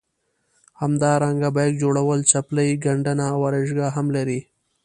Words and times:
همدارنګه 0.81 1.49
بیک 1.57 1.73
جوړول 1.81 2.19
څپلۍ 2.31 2.69
ګنډنه 2.85 3.25
او 3.33 3.39
ارایشګاه 3.47 3.91
هم 3.97 4.07
لري. 4.15 4.39